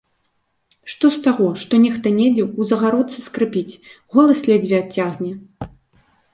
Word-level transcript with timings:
Што 0.93 1.11
з 1.17 1.21
таго, 1.27 1.49
што 1.65 1.73
нехта 1.83 2.07
недзе 2.21 2.43
ў 2.45 2.61
загародцы 2.73 3.17
скрыпіць, 3.27 3.79
голас 4.19 4.39
ледзьве 4.53 4.77
адцягне? 4.83 5.31